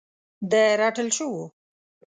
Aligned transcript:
د 0.51 0.53
رټل 0.79 1.07
شوو 1.17 1.43